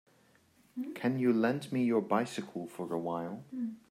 Can 0.95 1.19
you 1.19 1.31
lend 1.31 1.71
me 1.71 1.83
your 1.83 2.01
bicycle 2.01 2.65
for 2.65 2.91
a 2.91 2.97
while. 2.97 3.43